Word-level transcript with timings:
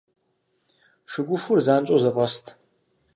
Шыгухур 1.11 1.57
занщӀэу 1.65 2.01
зэфӀэст. 2.03 2.45